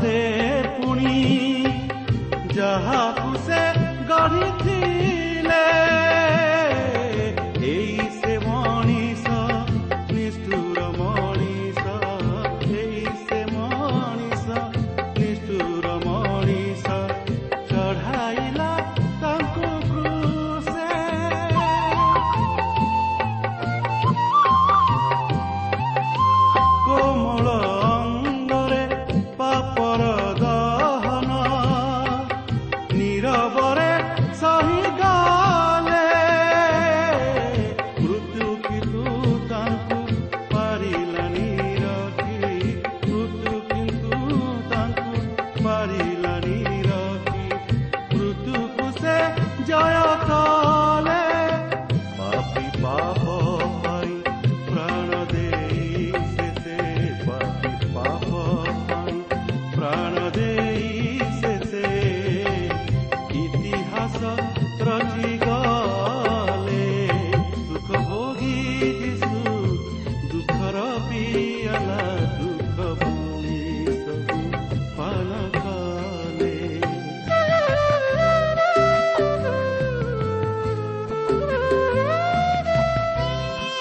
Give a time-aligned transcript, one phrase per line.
[0.00, 0.20] পথে
[0.76, 1.16] পুনি
[2.56, 3.09] যাহা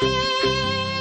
[0.01, 0.98] 嘿。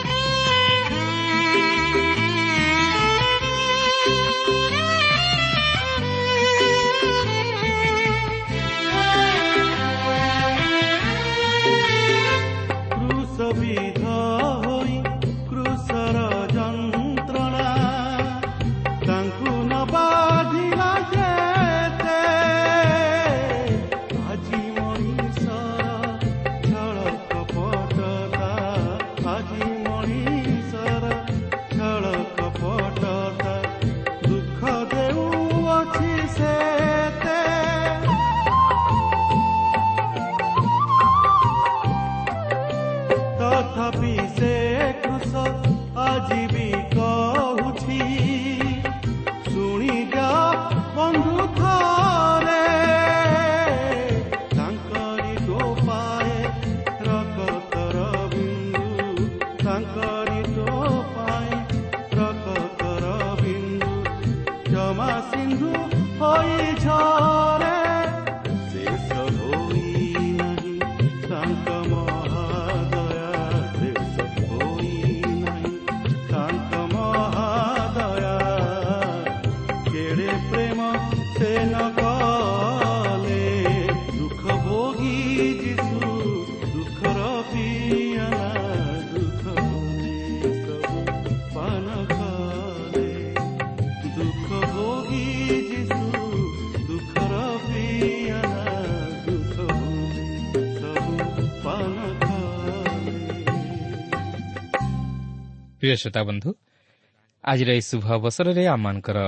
[105.88, 106.50] ପ୍ରିୟ ଶ୍ରୋତା ବନ୍ଧୁ
[107.44, 109.18] ଆଜିର ଏହି ଶୁଭ ଅବସରରେ ଆମମାନଙ୍କର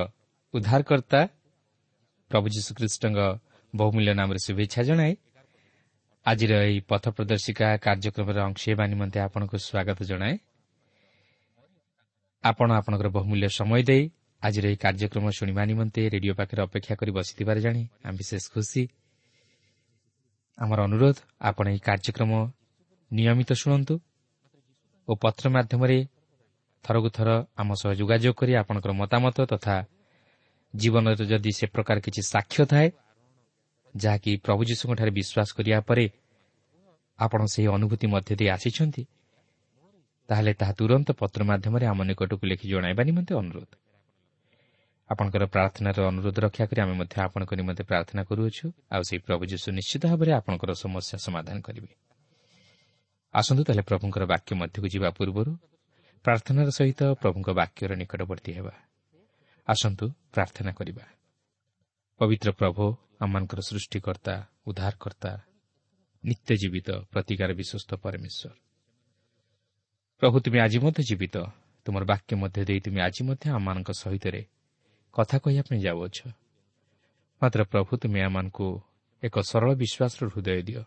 [0.54, 1.20] ଉଦ୍ଧାରକର୍ତ୍ତା
[2.30, 3.18] ପ୍ରଭୁ ଯୀଶୁଖ୍ରୀଷ୍ଟଙ୍କ
[3.74, 5.12] ବହୁମୂଲ୍ୟ ନାମରେ ଶୁଭେଚ୍ଛା ଜଣାଏ
[6.26, 10.34] ଆଜିର ଏହି ପଥ ପ୍ରଦର୍ଶିକା କାର୍ଯ୍ୟକ୍ରମରେ ଅଂଶ ହେବା ନିମନ୍ତେ ଆପଣଙ୍କୁ ସ୍ୱାଗତ ଜଣାଏ।
[12.44, 14.04] ଆପଣ ଆପଣଙ୍କର ବହୁମୂଲ୍ୟ ସମୟ ଦେଇ
[14.42, 18.82] ଆଜିର ଏହି କାର୍ଯ୍ୟକ୍ରମ ଶୁଣିବା ନିମନ୍ତେ ରେଡିଓ ପାଖରେ ଅପେକ୍ଷା କରି ବସିଥିବାର ଜାଣି ଆମେ ବିଶେଷ ଖୁସି।
[20.58, 22.32] ଆମର ଅନୁରୋଧ ଆପଣ ଏହି କାର୍ଯ୍ୟକ୍ରମ
[23.10, 23.94] ନିୟମିତ ଶୁଣନ୍ତୁ
[25.08, 25.98] ଓ ପତ୍ର ମାଧ୍ୟମରେ
[26.84, 29.76] ଥରକୁ ଥର ଆମ ସହ ଯୋଗାଯୋଗ କରି ଆପଣଙ୍କର ମତାମତ ତଥା
[30.74, 32.88] ଜୀବନରେ ଯଦି ସେ ପ୍ରକାର କିଛି ସାକ୍ଷ୍ୟ ଥାଏ
[33.94, 36.04] ଯାହାକି ପ୍ରଭୁ ଯୀଶୁଙ୍କଠାରେ ବିଶ୍ୱାସ କରିବା ପରେ
[37.18, 39.02] ଆପଣ ସେହି ଅନୁଭୂତି ମଧ୍ୟ ଦେଇ ଆସିଛନ୍ତି
[40.28, 43.70] ତାହେଲେ ତାହା ତୁରନ୍ତ ପତ୍ର ମାଧ୍ୟମରେ ଆମ ନିକଟକୁ ଲେଖି ଜଣାଇବା ନିମନ୍ତେ ଅନୁରୋଧ।
[45.10, 49.68] ଆପଣଙ୍କର ପ୍ରାର୍ଥନାର ଅନୁରୋଧ ରକ୍ଷା କରି ଆମେ ମଧ୍ୟ ଆପଣଙ୍କ ନିମନ୍ତେ ପ୍ରାର୍ଥନା କରୁଅଛୁ। ଆଉ ସେହି ପ୍ରଭୁ ଯୀଶୁ
[49.78, 51.90] ନିଶ୍ଚିତ ଭାବରେ ଆପଣଙ୍କର ସମସ୍ୟା ସମାଧାନ କରିବେ।
[53.34, 55.52] ଆସନ୍ତୁ ତାହେଲେ ପ୍ରଭୁଙ୍କର ବାକ୍ୟ ମଧ୍ୟକୁ ଯିବା ପୂର୍ବରୁ
[56.24, 58.74] ପ୍ରାର୍ଥନାର ସହିତ ପ୍ରଭୁଙ୍କ ବାକ୍ୟର ନିକଟବର୍ତ୍ତୀ ହେବା।
[59.68, 61.04] ଆସନ୍ତୁ ପ୍ରାର୍ଥନା କରିବା।
[62.20, 64.34] ପବିତ୍ର ପ୍ରଭୁ ଆମମାନଙ୍କର ସୃଷ୍ଟିକର୍ତ୍ତା
[64.66, 65.32] ଉଦ୍ଧାରକର୍ତ୍ତା
[66.24, 68.52] ନିତ୍ୟ ଜୀବିତ ପ୍ରତିକାର ବିଶ୍ୱସ୍ତ ପରମେଶ୍ୱର।
[70.20, 71.36] ପ୍ରଭୁ ତୁମେ ଆଜି ମଧ୍ୟ ଜୀବିତ।
[71.84, 74.26] ତୁମର ବାକ୍ୟ ମଧ୍ୟ ଦେଇ ତୁମେ ଆଜି ମଧ୍ୟ ଆମମାନଙ୍କ ସହିତ
[75.16, 76.18] କଥା କହିବା ପାଇଁ ଯାଉଅଛ।
[77.42, 78.66] ମାତ୍ର ପ୍ରଭୁ ତୁମେ ଆମମାନଙ୍କୁ
[79.22, 80.82] ଏକ ସରଳ ବିଶ୍ୱାସର ହୃଦୟ ଦିଅ।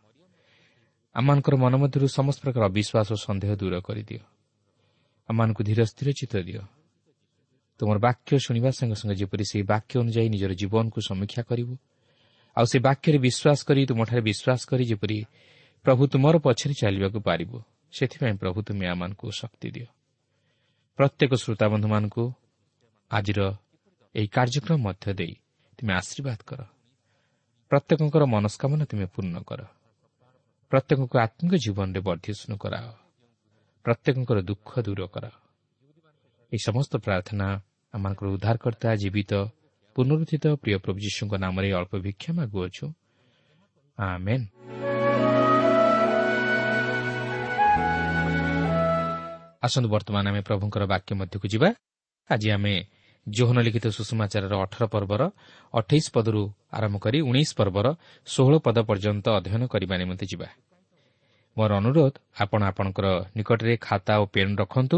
[1.15, 4.32] ଆମମାନଙ୍କର ମନ ମଧ୍ୟରୁ ସମସ୍ତ ପ୍ରକାର ଅବିଶ୍ୱାସ ଓ ସନ୍ଦେହ ଦୂର କରିଦିଅ।
[5.29, 6.61] ଆମମାନଙ୍କୁ ଧୀର ସ୍ଥିର ଚିତ୍ର ଦିଅ।
[7.79, 11.73] ତୁମର ବାକ୍ୟ ଶୁଣିବା ସଙ୍ଗେ ସଙ୍ଗେ ଯେପରି ସେହି ବାକ୍ୟ ଅନୁଯାୟୀ ନିଜର ଜୀବନକୁ ସମୀକ୍ଷା କରିବୁ
[12.57, 15.17] ଆଉ ସେ ବାକ୍ୟରେ ବିଶ୍ୱାସ କରି ତୁମଠାରେ ବିଶ୍ୱାସ କରି ଯେପରି
[15.85, 17.57] ପ୍ରଭୁ ତୁମର ପଛରେ ଚାଲିବାକୁ ପାରିବୁ
[17.93, 19.87] ସେଥିପାଇଁ ପ୍ରଭୁ ତୁମେ ଆମମାନଙ୍କୁ ଶକ୍ତି ଦିଅ।
[20.99, 22.23] ପ୍ରତ୍ୟେକ ଶ୍ରୋତାବନ୍ଧୁମାନଙ୍କୁ
[23.11, 23.39] ଆଜିର
[24.15, 25.33] ଏହି କାର୍ଯ୍ୟକ୍ରମ ମଧ୍ୟ ଦେଇ
[25.77, 26.59] ତୁମେ ଆଶୀର୍ବାଦ କର।
[27.71, 29.61] ପ୍ରତ୍ୟେକଙ୍କର ମନସ୍କାମନା ତୁମେ ପୂର୍ଣ୍ଣ କର।
[30.71, 33.02] ପ୍ରତ୍ୟେକଙ୍କୁ ଆତ୍ମିକ ଜୀବନରେ ବର୍ଦ୍ଧିଷ୍ଣୁ କରାଅ।
[33.85, 35.25] ପ୍ରତ୍ୟେକଙ୍କର ଦୁଃଖ ଦୂର କର।
[36.51, 37.47] ଏହି ସମସ୍ତ ପ୍ରାର୍ଥନା
[37.93, 39.31] ଆମମାନଙ୍କର ଉଦ୍ଧାରକର୍ତ୍ତା ଜୀବିତ
[39.95, 42.85] ପୁନରୁଦ୍ଧିତ ପ୍ରିୟ ପ୍ରଭୁ ଯୀଶୁଙ୍କ ନାମରେ ଅଳ୍ପ ଭିକ୍ଷା ମାଗୁଅଛୁ।
[49.65, 51.69] ଆସନ୍ତୁ ବର୍ତ୍ତମାନ ଆମେ ପ୍ରଭୁଙ୍କର ବାକ୍ୟ ମଧ୍ୟକୁ ଯିବା।
[52.29, 52.75] ଆଜି ଆମେ
[53.27, 55.21] ଜୋହନ ଲିଖିତ ସୁଷମାଚାରର ଅଠର ପର୍ବର
[55.73, 56.41] ଅଠେଇଶ ପଦରୁ
[56.77, 57.87] ଆରମ୍ଭ କରି ଉଣେଇଶ ପର୍ବର
[58.27, 60.47] ଷୋହଳ ପଦ ପର୍ଯ୍ୟନ୍ତ ଅଧ୍ୟୟନ କରିବା ନିମନ୍ତେ ଯିବା।
[61.57, 62.13] ମୋର ଅନୁରୋଧ
[62.43, 63.07] ଆପଣ ଆପଣଙ୍କର
[63.37, 64.97] ନିକଟରେ ଖାତା ଓ ପେନ୍ ରଖନ୍ତୁ।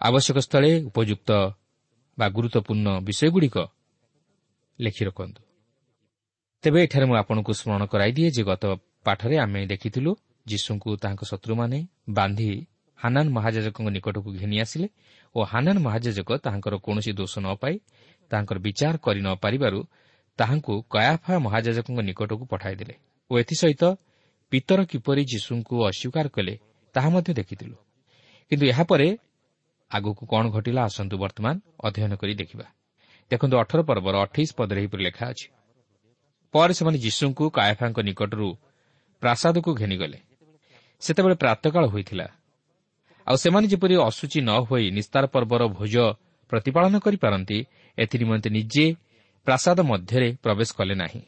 [0.00, 1.30] ଆବଶ୍ୟକ ସ୍ଥଳେ ଉପଯୁକ୍ତ
[2.18, 3.56] ବା ଗୁରୁତ୍ୱପୂର୍ଣ୍ଣ ବିଷୟଗୁଡ଼ିକ
[4.78, 5.40] ଲେଖି ରଖନ୍ତୁ।
[6.64, 8.64] ତେବେ ଏଠାରେ ମୁଁ ଆପଣଙ୍କୁ ସ୍ମରଣ କରାଇଦିଏ ଯେ ଗତ
[9.06, 10.10] ପାଠରେ ଆମେ ଦେଖିଥିଲୁ
[10.46, 12.50] ଯୀଶୁଙ୍କୁ ତାଙ୍କ ଶତ୍ରୁମାନେ ବାନ୍ଧି
[12.98, 14.88] ହାନାନ ମହାଜାଜକଙ୍କ ନିକଟକୁ ଘେନି ଆସିଲେ
[15.34, 17.74] ଓ ହାନାନ ମହାଜାଜକ ତାହାଙ୍କର କୌଣସି ଦୋଷ ନ ପାଇ
[18.30, 19.80] ତାହାଙ୍କର ବିଚାର କରି ନ ପାରିବାରୁ
[20.38, 22.94] ତାହାଙ୍କୁ କୟାଫା ମହାଜାଜକଙ୍କ ନିକଟକୁ ପଠାଇଦେଲେ
[23.30, 23.82] ଓ ଏଥିସହିତ
[24.52, 26.54] ପିତର କିପରି ଯୀଶୁଙ୍କୁ ଅସ୍ୱୀକାର କଲେ
[26.94, 27.76] ତାହା ମଧ୍ୟ ଦେଖିଥିଲୁ।
[28.50, 29.18] କିନ୍ତୁ ଏହାପରେ
[29.90, 31.54] ଆଗକୁ କ'ଣ ଘଟିଲା ଆସନ୍ତୁ ବର୍ତ୍ତମାନ
[31.84, 32.66] ଅଧ୍ୟୟନ କରି ଦେଖିବା।
[33.30, 35.46] ଦେଖନ୍ତୁ ଅଠର ପର୍ବର ଅଠେଇଶ ପଦରେ ଏହିପରି ଲେଖା ଅଛି।
[36.52, 38.48] ପରେ ସେମାନେ ଯୀଶୁଙ୍କୁ କାୟଫାଙ୍କ ନିକଟରୁ
[39.22, 40.18] ପ୍ରାସାଦକୁ ଘେନିଗଲେ।
[41.00, 42.26] ସେତେବେଳେ ପ୍ରାତକାଳ ହୋଇଥିଲା।
[43.26, 45.96] ଆଉ ସେମାନେ ଯେପରି ଅଶୁଚି ନ ହୋଇ ନିସ୍ତାର ପର୍ବର ଭୋଜ
[46.50, 47.58] ପ୍ରତିପାଳନ କରିପାରନ୍ତି
[47.98, 48.86] ଏଥିନିମନ୍ତେ ନିଜେ
[49.46, 51.20] ପ୍ରାସାଦ ମଧ୍ୟରେ ପ୍ରବେଶ କଲେ ନାହିଁ।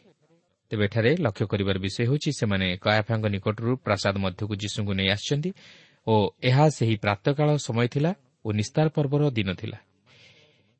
[0.75, 5.51] ତେବେ ଏଠାରେ ଲକ୍ଷ୍ୟ କରିବାର ବିଷୟ ହେଉଛି ସେମାନେ କୟାଫାଙ୍କ ନିକଟରୁ ପ୍ରାସାଦ ମଧ୍ୟକୁ ଯୀଶୁଙ୍କୁ ନେଇ ଆସିଛନ୍ତି
[6.07, 8.11] ଓ ଏହା ସେହି ପ୍ରାତକାଳ ସମୟ ଥିଲା
[8.45, 9.79] ଓ ନିସ୍ତାର ପର୍ବର ଦିନ ଥିଲା।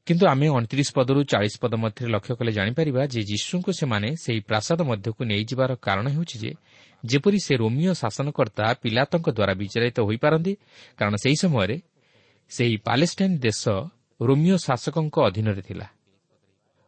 [0.07, 4.81] କିନ୍ତୁ ଆମେ ଅଣତିରିଶ ପଦରୁ ଚାଳିଶ ପଦ ମଧ୍ୟରେ ଲକ୍ଷ୍ୟ କଲେ ଜାଣିପାରିବା ଯେ ଯୀଶୁଙ୍କୁ ସେମାନେ ସେହି ପ୍ରାସାଦ
[4.91, 6.51] ମଧ୍ୟକୁ ନେଇଯିବାର କାରଣ ହେଉଛି ଯେ
[7.05, 10.53] ଯେପରି ସେ ରୋମିଓ ଶାସନକର୍ତ୍ତା ପିଲାତଙ୍କ ଦ୍ୱାରା ବିଚାରିତ ହୋଇପାରନ୍ତି
[10.99, 11.77] କାରଣ ସେହି ସମୟରେ
[12.51, 13.63] ସେହି ପାଲେଷ୍ଟାଇନ୍ ଦେଶ
[14.21, 15.87] ରୋମିଓ ଶାସକଙ୍କ ଅଧୀନରେ ଥିଲା।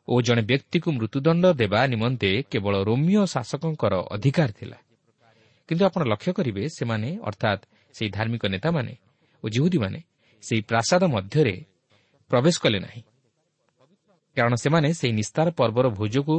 [0.08, 4.78] ଓ ଜଣେ ବ୍ୟକ୍ତିକୁ ମୃତ୍ୟୁଦଣ୍ଡ ଦେବା ନିମନ୍ତେ କେବଳ ରୋମିଓ ଶାସକଙ୍କର ଅଧିକାର ଥିଲା।
[5.68, 7.62] କିନ୍ତୁ ଆପଣ ଲକ୍ଷ୍ୟ କରିବେ ସେମାନେ ଅର୍ଥାତ୍
[7.94, 8.92] ସେହି ଧାର୍ମିକ ନେତାମାନେ
[9.44, 10.00] ଓ ଜିହୁଦୀମାନେ
[10.42, 11.54] ସେହି ପ୍ରାସାଦ ମଧ୍ୟରେ
[12.30, 13.02] ପ୍ରବେଶ କଲେ ନାହିଁ।
[14.36, 16.36] କାରଣ ସେମାନେ ସେହି ନିସ୍ତାର ପର୍ବର ଭୋଜକୁ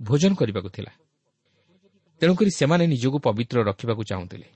[0.00, 0.92] ଭୋଜନ କରିବାକୁ ଥିଲା।
[2.20, 4.48] ତେଣୁକରି ସେମାନେ ନିଜକୁ ପବିତ୍ର ରଖିବାକୁ ଚାହୁଁଥିଲେ।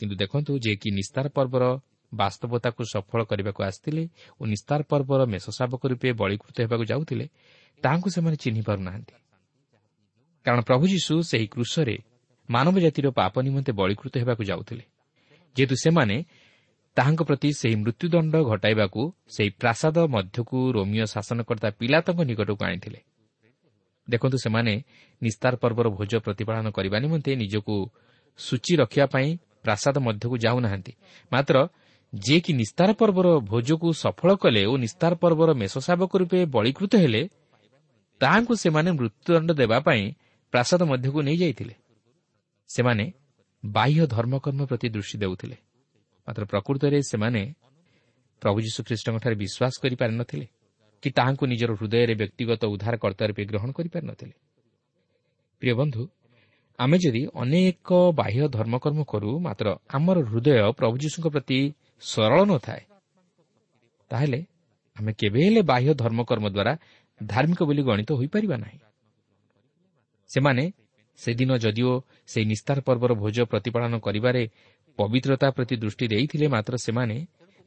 [0.00, 1.64] କିନ୍ତୁ ଦେଖନ୍ତୁ ଯେ କି ନିସ୍ତାର ପର୍ବର
[2.12, 4.04] ବାସ୍ତବତାକୁ ସଫଳ କରିବାକୁ ଆସିଥିଲେ
[4.40, 7.26] ଓ ନିସ୍ତାର ପର୍ବର ମେଷଶାବକ ରୂପେ ବଳୀକୃତ ହେବାକୁ ଯାଉଥିଲେ
[7.82, 9.14] ତାହାଙ୍କୁ ସେମାନେ ଚିହ୍ନି ପାରୁନାହାନ୍ତି।
[10.46, 11.96] କାରଣ ପ୍ରଭୁ ଯୀଶୁ ସେହି କୃଷରେ
[12.48, 14.84] ମାନବ ଜାତିର ପାପ ନିମନ୍ତେ ବଳୀକୃତ ହେବାକୁ ଯାଉଥିଲେ
[15.56, 16.16] ଯେହେତୁ ସେମାନେ
[16.96, 19.00] ତାହାଙ୍କ ପ୍ରତି ସେହି ମୃତ୍ୟୁଦଣ୍ଡ ଘଟାଇବାକୁ
[19.36, 23.00] ସେହି ପ୍ରାସାଦ ମଧ୍ୟକୁ ରୋମିଓ ଶାସନକର୍ତ୍ତା ପିଲାତଙ୍କ ନିକଟକୁ ଆଣିଥିଲେ।
[24.08, 24.72] ଦେଖନ୍ତୁ ସେମାନେ
[25.22, 27.76] ନିସ୍ତାର ପର୍ବର ଭୋଜ ପ୍ରତିପାଳନ କରିବା ନିମନ୍ତେ ନିଜକୁ
[28.38, 29.28] ସୂଚୀ ରଖିବା ପାଇଁ
[29.62, 30.92] ପ୍ରାସାଦ ମଧ୍ୟକୁ ଯାଉନାହାନ୍ତି।
[31.32, 31.56] ମାତ୍ର
[32.12, 37.22] ଯିଏକି ନିସ୍ତାର ପର୍ବର ଭୋଜକୁ ସଫଳ କଲେ ଓ ନିସ୍ତାର ପର୍ବର ମେଷଶାବକ ରୂପେ ବଳୀକୃତ ହେଲେ
[38.20, 40.02] ତାହାଙ୍କୁ ସେମାନେ ମୃତ୍ୟୁଦଣ୍ଡ ଦେବା ପାଇଁ
[40.52, 41.74] ପ୍ରାସାଦ ମଧ୍ୟକୁ ନେଇଯାଇଥିଲେ
[42.70, 43.04] ସେମାନେ
[43.64, 45.56] ବାହ୍ୟ ଧର୍ମକର୍ମ ପ୍ରତି ଦୃଷ୍ଟି ଦେଉଥିଲେ।
[46.28, 47.42] ମାତ୍ର ପ୍ରକୃତରେ ସେମାନେ
[48.42, 50.46] ପ୍ରଭୁ ଯୀଶୁଖ୍ରୀଷ୍ଟଙ୍କଠାରେ ବିଶ୍ୱାସ କରିପାରିନଥିଲେ
[51.02, 54.34] କି ତାହାଙ୍କୁ ନିଜର ହୃଦୟରେ ବ୍ୟକ୍ତିଗତ ଉଦ୍ଧାରକର୍ତ୍ତା ରୂପେ ଗ୍ରହଣ କରିପାରିନଥିଲେ।
[55.62, 56.02] ପ୍ରିୟ ବନ୍ଧୁ
[56.78, 57.88] ଆମେ ଯଦି ଅନେକ
[58.20, 60.48] ବାହ୍ୟ ଧର୍ମକର୍ମ କରୁ ମାତ୍ର ଆମର ହୃଦୟ
[60.78, 61.58] ପ୍ରଭୁ ଯୀଶୁଙ୍କ ପ୍ରତି
[62.02, 62.82] ସରଳ ନଥାଏ।
[64.10, 64.40] ତାହେଲେ
[64.96, 66.72] ଆମେ କେବେ ହେଲେ ବାହ୍ୟ ଧର୍ମକର୍ମ ଦ୍ୱାରା
[67.20, 68.78] ଧାର୍ମିକ ବୋଲି ଗଣିତ ହୋଇପାରିବା ନାହିଁ।
[70.30, 70.64] ସେମାନେ
[71.18, 71.92] ସେଦିନ ଯଦିଓ
[72.26, 74.42] ସେହି ନିସ୍ତାର ପର୍ବର ଭୋଜ ପ୍ରତିପାଳନ କରିବାରେ
[74.98, 77.16] ପବିତ୍ରତା ପ୍ରତି ଦୃଷ୍ଟି ଦେଇଥିଲେ ମାତ୍ର ସେମାନେ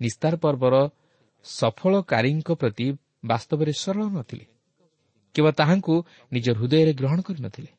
[0.02, 0.76] ନିସ୍ତାର ପର୍ବର
[1.46, 2.88] ସଫଳକାରୀଙ୍କ ପ୍ରତି
[3.26, 4.46] ବାସ୍ତବରେ ସରଳ ନଥିଲେ।
[5.36, 5.94] କେବଳ ତାହାଙ୍କୁ
[6.32, 7.72] ନିଜ ହୃଦୟରେ ଗ୍ରହଣ କରିନଥିଲେ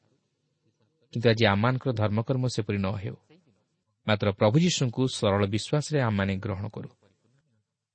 [1.13, 3.17] କିନ୍ତୁ ଆଜି ଆମମାନଙ୍କର ଧର୍ମକର୍ମ ସେପରି ନ ହେଉ।
[4.07, 6.89] ମାତ୍ର ପ୍ରଭୁ ଯୀଶୁଙ୍କୁ ସରଳ ବିଶ୍ୱାସରେ ଆମମାନେ ଗ୍ରହଣ କରୁ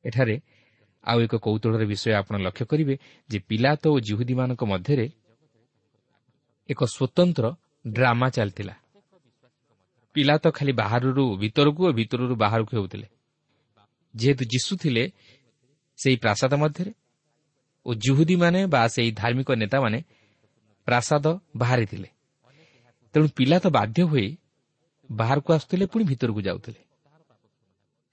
[0.06, 0.36] ଏଠାରେ
[1.04, 2.96] ଆଉ ଏକ କୌତୁହଳର ବିଷୟ ଆପଣ ଲକ୍ଷ୍ୟ କରିବେ
[3.30, 5.06] ଯେ ପିଲାତ ଓ ଜିହୁଦୀମାନଙ୍କ ମଧ୍ୟରେ
[6.70, 7.46] ଏକ ସ୍ୱତନ୍ତ୍ର
[7.86, 8.76] ଡ୍ରାମା ଚାଲିଥିଲା
[10.16, 13.08] ପିଲା ତ ଖାଲି ବାହାରରୁ ଭିତରକୁ ଓ ଭିତରରୁ ବାହାରକୁ ହେଉଥିଲେ
[14.14, 15.04] ଯେହେତୁ ଯୀଶୁ ଥିଲେ
[16.00, 16.92] ସେହି ପ୍ରାସାଦ ମଧ୍ୟରେ
[17.86, 20.00] ଓ ଜୁହୁଦୀମାନେ ବା ସେହି ଧାର୍ମିକ ନେତାମାନେ
[20.88, 21.26] ପ୍ରାସାଦ
[21.58, 22.10] ବାହାରେ ଥିଲେ
[23.14, 24.28] ତେଣୁ ପିଲା ତ ବାଧ୍ୟ ହୋଇ
[25.12, 26.82] ବାହାରକୁ ଆସୁଥିଲେ ପୁଣି ଭିତରକୁ ଯାଉଥିଲେ।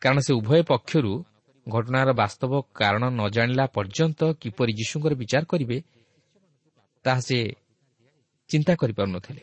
[0.03, 1.25] କାରଣ ସେ ଉଭୟ ପକ୍ଷରୁ
[1.69, 5.83] ଘଟଣାର ବାସ୍ତବ କାରଣ ନ ଜାଣିଲା ପର୍ଯ୍ୟନ୍ତ କିପରି ଯୀଶୁଙ୍କର ବିଚାର କରିବେ
[7.05, 7.39] ତାହା ସେ
[8.49, 9.43] ଚିନ୍ତା କରିପାରୁନଥିଲେ।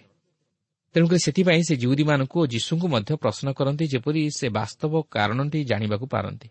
[0.93, 6.47] ତେଣୁକରି ସେଥିପାଇଁ ସେ ଜିଉଦୀମାନଙ୍କୁ ଓ ଯୀଶୁଙ୍କୁ ମଧ୍ୟ ପ୍ରଶ୍ନ କରନ୍ତି ଯେପରି ସେ ବାସ୍ତବ କାରଣଟି ଜାଣିବାକୁ ପାରନ୍ତି।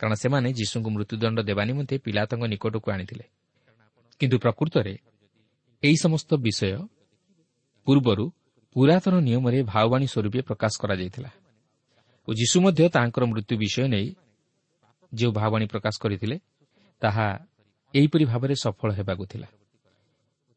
[0.00, 3.24] କାରଣ ସେମାନେ ଯୀଶୁଙ୍କୁ ମୃତ୍ୟୁଦଣ୍ଡ ଦେବା ନିମନ୍ତେ ପିଲାତଙ୍କ ନିକଟକୁ ଆଣିଥିଲେ।
[4.20, 4.94] କିନ୍ତୁ ପ୍ରକୃତରେ
[5.82, 6.86] ଏହି ସମସ୍ତ ବିଷୟ
[7.84, 8.24] ପୂର୍ବରୁ
[8.76, 11.30] ପୁରାତନ ନିୟମରେ ଭାଓବାଣୀ ସ୍ୱରୂପେ ପ୍ରକାଶ କରାଯାଇଥିଲା।
[12.28, 14.14] ଓ ଯୀଶୁ ମଧ୍ୟ ତାଙ୍କର ମୃତ୍ୟୁ ବିଷୟ ନେଇ
[15.14, 16.36] ଯେଉଁ ଭାବାଣୀ ପ୍ରକାଶ କରିଥିଲେ
[17.02, 17.26] ତାହା
[17.94, 19.48] ଏହିପରି ଭାବରେ ସଫଳ ହେବାକୁ ଥିଲା।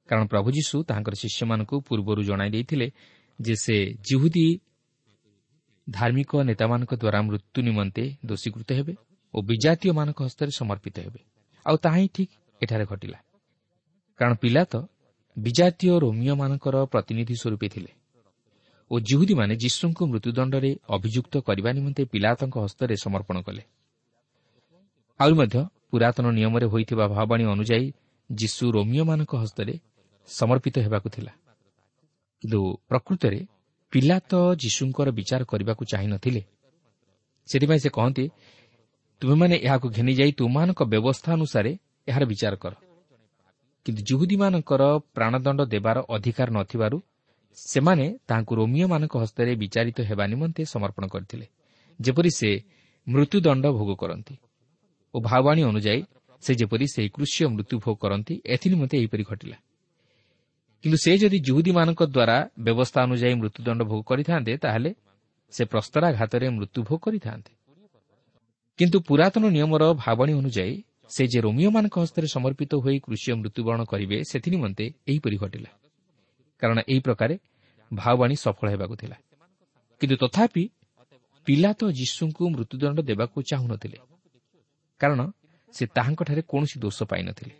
[0.09, 2.87] କାରଣ ପ୍ରଭୁ ଯୀଶୁ ତାଙ୍କର ଶିଷ୍ୟମାନଙ୍କୁ ପୂର୍ବରୁ ଜଣାଇ ଦେଇଥିଲେ
[3.41, 3.75] ଯେ ସେ
[4.09, 4.47] ଜିହୁଦୀ
[5.89, 8.93] ଧାର୍ମିକ ନେତାମାନଙ୍କ ଦ୍ୱାରା ମୃତ୍ୟୁ ନିମନ୍ତେ ଦୋଷୀକୃତ ହେବେ
[9.33, 11.19] ଓ ବିଜାତୀୟମାନଙ୍କ ହସ୍ତରେ ସମର୍ପିତ ହେବେ।
[11.65, 13.17] ଆଉ ତାହା ହିଁ ଠିକ୍ ଏଠାରେ ଘଟିଲା।
[14.19, 14.75] କାରଣ ପିଲା ତ
[15.37, 17.91] ବିଜାତୀୟ ରୋମିଓମାନଙ୍କର ପ୍ରତିନିଧି ସ୍ୱରୂପେ ଥିଲେ।
[18.93, 23.63] ଓ ଜିହୁଦୀମାନେ ଯୀଶୁଙ୍କୁ ମୃତ୍ୟୁଦଣ୍ଡରେ ଅଭିଯୁକ୍ତ କରିବା ନିମନ୍ତେ ପିଲାତଙ୍କ ହସ୍ତରେ ସମର୍ପଣ କଲେ।
[25.19, 25.57] ଆହୁରି ମଧ୍ୟ
[25.91, 27.87] ପୁରାତନ ନିୟମରେ ହୋଇଥିବା ଭାବାଣୀ ଅନୁଯାୟୀ
[28.29, 29.73] ଯୀଶୁ ରୋମିଓମାନଙ୍କ ହସ୍ତରେ
[30.29, 31.31] ସମର୍ପିତ ହେବାକୁ ଥିଲା।
[32.43, 32.59] କିନ୍ତୁ
[32.89, 33.39] ପ୍ରକୃତରେ
[33.93, 34.33] ପିଲା ତ
[34.63, 36.41] ଯୀଶୁଙ୍କର ବିଚାର କରିବାକୁ ଚାହିଁନଥିଲେ
[37.47, 38.25] ସେଥିପାଇଁ ସେ କହନ୍ତି
[39.21, 41.71] ତୁମେମାନେ ଏହାକୁ ଘେନିଯାଇ ତୁମମାନଙ୍କ ବ୍ୟବସ୍ଥା ଅନୁସାରେ
[42.07, 42.73] ଏହାର ବିଚାର କର।
[43.85, 44.83] କିନ୍ତୁ ଜୁହୁଦୀମାନଙ୍କର
[45.15, 46.97] ପ୍ରାଣଦଣ୍ଡ ଦେବାର ଅଧିକାର ନଥିବାରୁ
[47.55, 51.45] ସେମାନେ ତାହାଙ୍କୁ ରୋମିଓମାନଙ୍କ ହସ୍ତରେ ବିଚାରିତ ହେବା ନିମନ୍ତେ ସମର୍ପଣ କରିଥିଲେ
[51.99, 52.49] ଯେପରି ସେ
[53.07, 54.35] ମୃତ୍ୟୁଦଣ୍ଡ ଭୋଗ କରନ୍ତି
[55.13, 56.01] ଓ ଭାବାଣୀ ଅନୁଯାୟୀ
[56.43, 59.57] ସେ ଯେପରି ସେହି କୃଷି ମୃତ୍ୟୁ ଭୋଗ କରନ୍ତି ଏଥିନିମନ୍ତେ ଏହିପରି ଘଟିଲା।
[60.83, 64.91] କିନ୍ତୁ ସେ ଯଦି ଜୁହୁଦୀମାନଙ୍କ ଦ୍ୱାରା ବ୍ୟବସ୍ଥା ଅନୁଯାୟୀ ମୃତ୍ୟୁଦଣ୍ଡ ଭୋଗ କରିଥାନ୍ତେ ତାହେଲେ
[65.53, 67.51] ସେ ପ୍ରସ୍ତରାଘାତରେ ମୃତ୍ୟୁ ଭୋଗ କରିଥାନ୍ତେ।
[68.79, 70.75] କିନ୍ତୁ ପୁରାତନ ନିୟମର ଭାବଣୀ ଅନୁଯାୟୀ
[71.09, 75.69] ସେ ଯେ ରୋମିଓମାନଙ୍କ ହସ୍ତରେ ସମର୍ପିତ ହୋଇ କୃଷି ମୃତ୍ୟୁବରଣ କରିବେ ସେଥିନିମନ୍ତେ ଏହିପରି ଘଟିଲା।
[76.63, 77.35] କାରଣ ଏହି ପ୍ରକାରେ
[77.91, 79.17] ଭାଓବାଣୀ ସଫଳ ହେବାକୁ ଥିଲା।
[80.01, 80.63] କିନ୍ତୁ ତଥାପି
[81.47, 83.97] ପିଲା ତ ଯୀଶୁଙ୍କୁ ମୃତ୍ୟୁଦଣ୍ଡ ଦେବାକୁ ଚାହୁଁନଥିଲେ।
[85.01, 85.21] କାରଣ
[85.73, 87.53] ସେ ତାହାଙ୍କଠାରେ କୌଣସି ଦୋଷ ପାଇନଥିଲେ।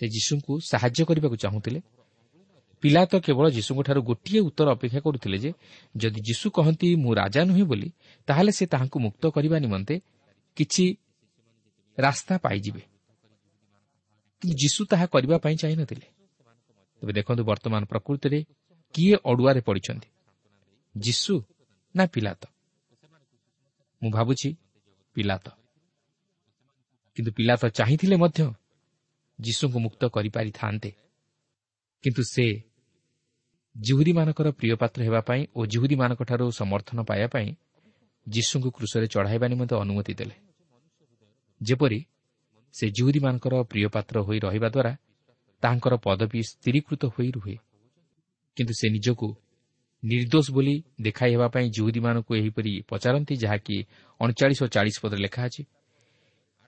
[0.00, 1.80] ସେ ଯୀଶୁଙ୍କୁ ସାହାଯ୍ୟ କରିବାକୁ ଚାହୁଁଥିଲେ।
[2.82, 5.50] ପିଲା ତ କେବଳ ଯୀଶୁଙ୍କଠାରୁ ଗୋଟିଏ ଉତ୍ତର ଅପେକ୍ଷା କରୁଥିଲେ ଯେ
[5.96, 7.88] ଯଦି ଯୀଶୁ କହନ୍ତି ମୁଁ ରାଜା ନୁହେଁ ବୋଲି
[8.28, 9.94] ତାହେଲେ ସେ ତାହାଙ୍କୁ ମୁକ୍ତ କରିବା ନିମନ୍ତେ
[10.56, 10.84] କିଛି
[11.98, 12.82] ରାସ୍ତା ପାଇଯିବେ।
[14.42, 16.06] କିନ୍ତୁ ଯୀଶୁ ତାହା କରିବା ପାଇଁ ଚାହିଁନଥିଲେ।
[17.04, 18.38] ତେବେ ଦେଖନ୍ତୁ ବର୍ତ୍ତମାନ ପ୍ରକୃତିରେ
[18.94, 20.08] କିଏ ଅଡୁଆରେ ପଡ଼ିଛନ୍ତି?
[20.96, 21.34] ଯୀଶୁ
[21.94, 22.42] ନା ପିଲାତ?
[24.02, 24.48] ମୁଁ ଭାବୁଛି
[25.16, 25.46] ପିଲାତ।
[27.16, 28.40] କିନ୍ତୁ ପିଲା ତ ଚାହିଁଥିଲେ ମଧ୍ୟ
[29.38, 30.90] ଯୀଶୁଙ୍କୁ ମୁକ୍ତ କରିପାରିଥାନ୍ତେ।
[32.04, 32.46] କିନ୍ତୁ ସେ
[33.76, 37.48] ଜିହୁଦୀମାନଙ୍କର ପ୍ରିୟ ପାତ୍ର ହେବା ପାଇଁ ଓ ଜିହୁଦୀମାନଙ୍କଠାରୁ ସମର୍ଥନ ପାଇବା ପାଇଁ
[38.26, 40.36] ଯୀଶୁଙ୍କୁ କୃଷରେ ଚଢ଼ାଇବା ନିମନ୍ତେ ଅନୁମତି ଦେଲେ।
[41.60, 42.00] ଯେପରି
[42.74, 44.92] ସେ ଜିହୁଦୀମାନଙ୍କର ପ୍ରିୟ ପାତ୍ର ହୋଇ ରହିବା ଦ୍ୱାରା
[45.64, 47.56] ତାହାଙ୍କର ପଦବୀ ସ୍ଥିରୀକୃତ ହୋଇ ରୁହେ।
[48.56, 49.28] କିନ୍ତୁ ସେ ନିଜକୁ
[50.02, 53.76] ନିର୍ଦ୍ଦୋଷ ବୋଲି ଦେଖାଇ ହେବା ପାଇଁ ଜିହୁଦୀମାନଙ୍କୁ ଏହିପରି ପଚାରନ୍ତି ଯାହାକି
[54.20, 55.62] ଅଣଚାଳିଶ ଓ ଚାଳିଶ ପଦରେ ଲେଖା ଅଛି।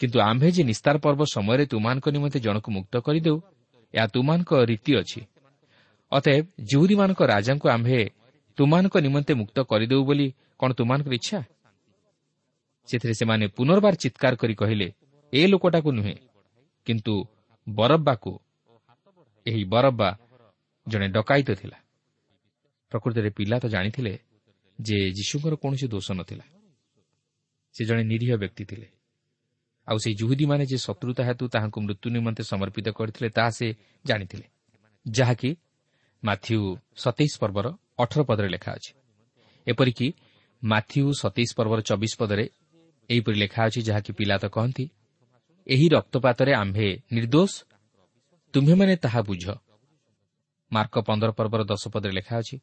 [0.01, 3.37] କିନ୍ତୁ ଆମ୍ଭେ ଯେ ନିସ୍ତାର ପର୍ବ ସମୟରେ ତୁମାନଙ୍କ ନିମନ୍ତେ ଜଣକୁ ମୁକ୍ତ କରିଦେଉ
[3.95, 5.21] ଏହା ତୁମାନଙ୍କ ରୀତି ଅଛି।
[6.13, 8.01] ଅତଏବ ଜିହୁଦୀମାନଙ୍କ ରାଜାଙ୍କୁ ଆମ୍ଭେ
[8.59, 10.27] ତୁମାନଙ୍କ ନିମନ୍ତେ ମୁକ୍ତ କରିଦେଉ ବୋଲି
[10.59, 11.39] କ'ଣ ତୁମାନଙ୍କର ଇଚ୍ଛା?
[12.89, 14.89] ସେଥିରେ ସେମାନେ ପୁନର୍ବାର ଚିତ୍କାର କରି କହିଲେ
[15.33, 16.17] ଏ ଲୋକଟାକୁ ନୁହେଁ
[16.87, 17.15] କିନ୍ତୁ
[17.67, 18.33] ବରବ୍ବାକୁ
[19.47, 20.11] ଏହି ବରବ୍ବା
[20.87, 21.79] ଜଣେ ଡକାୟିତ ଥିଲା।
[22.93, 24.13] ପ୍ରକୃତରେ ପିଲା ତ ଜାଣିଥିଲେ
[24.79, 26.45] ଯେ ଯୀଶୁଙ୍କର କୌଣସି ଦୋଷ ନଥିଲା।
[27.75, 28.89] ସେ ଜଣେ ନିରୀହ ବ୍ୟକ୍ତି ଥିଲେ।
[29.89, 33.67] ଆଉ ସେହି ଜୁହୁଦୀମାନେ ଯେ ଶତ୍ରୁତା ହେତୁ ତାହାଙ୍କୁ ମୃତ୍ୟୁ ନିମନ୍ତେ ସମର୍ପିତ କରିଥିଲେ ତାହା ସେ
[34.05, 34.47] ଜାଣିଥିଲେ।
[35.07, 35.51] ଯାହାକି
[36.25, 36.59] ମାଥ୍ୟୁ
[36.97, 37.67] ସତେଇଶ ପର୍ବର
[37.99, 38.93] ଅଠର ପଦରେ ଲେଖା ଅଛି।
[39.67, 40.07] ଏପରିକି
[40.63, 42.45] ମାଥ୍ୟୁ ସତେଇଶ ପର୍ବର ଚବିଶ ପଦରେ
[43.11, 44.85] ଏହିପରି ଲେଖା ଅଛି ଯାହାକି ପିଲା ତ କହନ୍ତି
[45.67, 47.53] ଏହି ରକ୍ତପାତରେ ଆମ୍ଭେ ନିର୍ଦ୍ଦୋଷ
[48.55, 49.45] ତୁମ୍ଭେମାନେ ତାହା ବୁଝ।
[50.71, 52.57] ମାର୍କ ପନ୍ଦର ପର୍ବର ଦଶ ପଦରେ ଲେଖା ଅଛି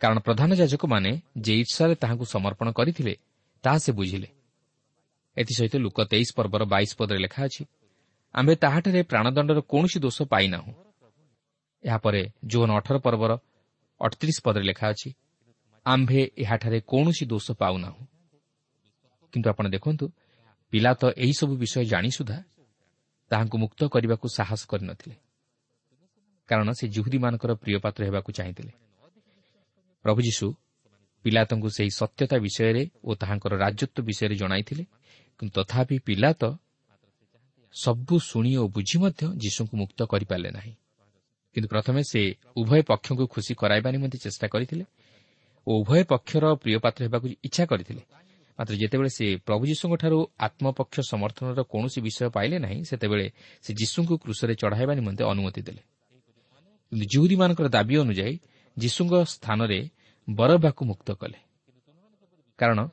[0.00, 1.10] କାରଣ ପ୍ରଧାନ ଯାଜକମାନେ
[1.44, 3.14] ଯେ ଇର୍ଷାରେ ତାହାଙ୍କୁ ସମର୍ପଣ କରିଥିଲେ
[3.64, 4.28] ତାହା ସେ ବୁଝିଲେ।
[5.36, 7.62] ଏଥିସହିତ ଲୋକ ତେଇଶ ପର୍ବର ବାଇଶ ପଦରେ ଲେଖା ଅଛି
[8.34, 10.72] ଆମ୍ଭେ ତାହାଠାରେ ପ୍ରାଣଦଣ୍ଡର କୌଣସି ଦୋଷ ପାଇନାହୁଁ।
[11.84, 13.32] ଏହାପରେ ଜୋନ୍ ଅଠର ପର୍ବର
[14.00, 15.08] ଅଠତିରିଶ ପଦରେ ଲେଖା ଅଛି
[15.86, 18.02] ଆମ୍ଭେ ଏହାଠାରେ କୌଣସି ଦୋଷ ପାଉନାହୁଁ।
[19.32, 20.04] କିନ୍ତୁ ଆପଣ ଦେଖନ୍ତୁ
[20.72, 22.38] ପିଲା ତ ଏହିସବୁ ବିଷୟ ଜାଣି ସୁଦ୍ଧା
[23.30, 25.16] ତାହାଙ୍କୁ ମୁକ୍ତ କରିବାକୁ ସାହସ କରିନଥିଲେ।
[26.48, 28.72] କାରଣ ସେ ଜୁହୁଦୀମାନଙ୍କର ପ୍ରିୟ ପାତ୍ର ହେବାକୁ ଚାହିଁଥିଲେ।
[30.04, 30.46] ପ୍ରଭୁ ଯୀଶୁ
[31.24, 34.84] ପିଲାତଙ୍କୁ ସେହି ସତ୍ୟତା ବିଷୟରେ ଓ ତାହାଙ୍କର ରାଜତ୍ୱ ବିଷୟରେ ଜଣାଇଥିଲେ
[35.38, 36.44] କିନ୍ତୁ ତଥାପି ପିଲା ତ
[37.74, 40.74] ସବୁ ଶୁଣି ଓ ବୁଝି ମଧ୍ୟ ଯୀଶୁଙ୍କୁ ମୁକ୍ତ କରିପାରିଲେ ନାହିଁ।
[41.54, 42.20] କିନ୍ତୁ ପ୍ରଥମେ ସେ
[42.56, 44.84] ଉଭୟ ପକ୍ଷଙ୍କୁ ଖୁସି କରାଇବା ନିମନ୍ତେ ଚେଷ୍ଟା କରିଥିଲେ
[45.66, 48.02] ଓ ଉଭୟ ପକ୍ଷର ପ୍ରିୟ ପାତ୍ର ହେବାକୁ ଇଚ୍ଛା କରିଥିଲେ।
[48.60, 53.26] ମାତ୍ର ଯେତେବେଳେ ସେ ପ୍ରଭୁ ଯୀଶୁଙ୍କଠାରୁ ଆତ୍ମପକ୍ଷ ସମର୍ଥନର କୌଣସି ବିଷୟ ପାଇଲେ ନାହିଁ ସେତେବେଳେ
[53.62, 55.82] ସେ ଯୀଶୁଙ୍କୁ କୃଷରେ ଚଢ଼ାଇବା ନିମନ୍ତେ ଅନୁମତି ଦେଲେ।
[56.92, 58.38] କିନ୍ତୁ ଜୁହୁଦୀମାନଙ୍କର ଦାବି ଅନୁଯାୟୀ
[58.78, 59.90] ଯୀଶୁଙ୍କ ସ୍ଥାନରେ
[60.30, 61.38] ବରବାକୁ ମୁକ୍ତ କଲେ।
[62.58, 62.88] କାରଣ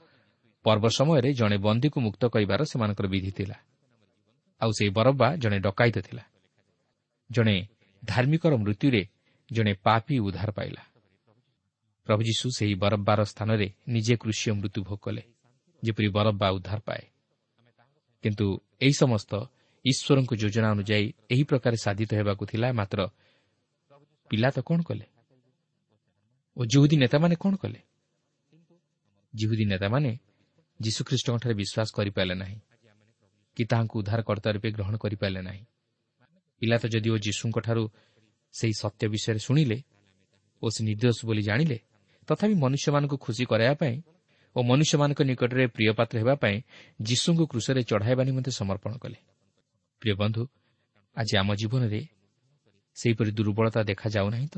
[0.63, 3.57] ପର୍ବ ସମୟରେ ଜଣେ ବନ୍ଦୀକୁ ମୁକ୍ତ କରିବାର ସେମାନଙ୍କର ବିଧି ଥିଲା।
[4.61, 6.23] ଆଉ ସେହି ବରବା ଜଣେ ଡକାୟିତ ଥିଲା।
[7.31, 7.67] ଜଣେ
[8.05, 9.07] ଧାର୍ମିକର ମୃତ୍ୟୁରେ
[9.51, 10.81] ଜଣେ ପାପି ଉଦ୍ଧାର ପାଇଲା।
[12.07, 15.23] ପ୍ରଭୁ ଯୀଶୁ ସେହି ବରବ୍ବାର ସ୍ଥାନରେ ନିଜେ କୃଷି ମୃତ୍ୟୁ ଭୋଗ କଲେ।
[15.83, 17.03] ଯେପରି ବରବ୍ବା ଉଦ୍ଧାର ପାଏ।
[18.23, 18.47] କିନ୍ତୁ
[18.81, 19.31] ଏହି ସମସ୍ତ
[19.85, 22.99] ଈଶ୍ୱରଙ୍କ ଯୋଜନା ଅନୁଯାୟୀ ଏହି ପ୍ରକାର ସାଧିତ ହେବାକୁ ଥିଲା ମାତ୍ର
[24.31, 25.05] ପିଲା ତ କ'ଣ କଲେ?
[26.57, 27.79] ଓ ଜୁହୁଦୀ ନେତାମାନେ କ'ଣ କଲେ?
[29.33, 30.11] ଜିହୁଦୀ ନେତାମାନେ
[30.79, 32.57] ଯୀଶୁଖ୍ରୀଷ୍ଟଙ୍କଠାରେ ବିଶ୍ୱାସ କରିପାରିଲେ ନାହିଁ
[33.57, 35.63] କି ତାହାଙ୍କୁ ଉଦ୍ଧାରକର୍ତ୍ତା ରୂପେ ଗ୍ରହଣ କରିପାରିଲେ ନାହିଁ।
[36.61, 37.83] ପିଲା ତ ଯଦିଓ ଯୀଶୁଙ୍କଠାରୁ
[38.53, 39.77] ସେହି ସତ୍ୟ ବିଷୟରେ ଶୁଣିଲେ
[40.61, 41.77] ଓ ସେ ନିର୍ଦ୍ଦୋଷ ବୋଲି ଜାଣିଲେ
[42.27, 43.95] ତଥାପି ମନୁଷ୍ୟମାନଙ୍କୁ ଖୁସି କରାଇବା ପାଇଁ
[44.57, 46.55] ଓ ମନୁଷ୍ୟମାନଙ୍କ ନିକଟରେ ପ୍ରିୟପାତ୍ର ହେବା ପାଇଁ
[47.01, 49.17] ଯୀଶୁଙ୍କୁ କୃଷରେ ଚଢ଼ାଇବା ନିମନ୍ତେ ସମର୍ପଣ କଲେ।
[50.01, 50.43] ପ୍ରିୟ ବନ୍ଧୁ
[51.15, 52.01] ଆଜି ଆମ ଜୀବନରେ
[52.97, 54.57] ସେହିପରି ଦୁର୍ବଳତା ଦେଖାଯାଉନାହିଁ ତ?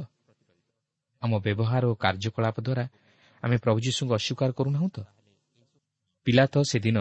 [1.22, 2.86] ଆମ ବ୍ୟବହାର ଓ କାର୍ଯ୍ୟକଳାପ ଦ୍ୱାରା
[3.44, 5.00] ଆମେ ପ୍ରଭୁ ଯୀଶୁଙ୍କୁ ଅସ୍ୱୀକାର କରୁନାହୁଁ ତ?
[6.24, 6.98] ପିଲା ତ ସେଦିନ